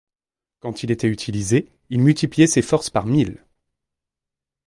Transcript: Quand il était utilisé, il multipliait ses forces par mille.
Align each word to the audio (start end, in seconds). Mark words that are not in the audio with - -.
Quand 0.61 0.81
il 0.81 0.89
était 0.89 1.09
utilisé, 1.09 1.71
il 1.91 2.01
multipliait 2.01 2.47
ses 2.47 2.63
forces 2.63 2.89
par 2.89 3.05
mille. 3.05 3.45